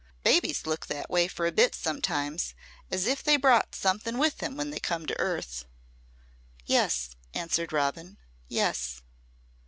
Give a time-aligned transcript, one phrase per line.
[0.23, 2.55] Babies look that way for a bit sometimes
[2.89, 5.65] as if they brought something with them when they come to earth."
[6.65, 8.17] "Yes," answered Robin.
[8.47, 9.03] "Yes."